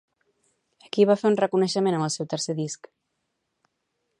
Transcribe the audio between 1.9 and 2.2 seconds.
amb el